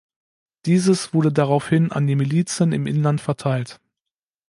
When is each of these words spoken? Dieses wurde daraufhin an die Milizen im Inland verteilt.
Dieses 0.65 1.13
wurde 1.13 1.31
daraufhin 1.31 1.91
an 1.91 2.07
die 2.07 2.15
Milizen 2.15 2.71
im 2.71 2.87
Inland 2.87 3.21
verteilt. 3.21 3.79